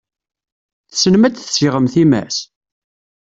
Tessnem 0.89 1.23
ad 1.27 1.35
tessiɣem 1.35 1.87
times? 1.93 2.37